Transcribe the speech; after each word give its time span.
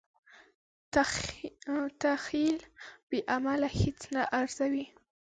تخیل 2.03 2.57
بې 3.09 3.19
عمله 3.33 3.67
هیڅ 3.79 3.99
نه 4.15 4.21
ارزوي. 4.39 4.85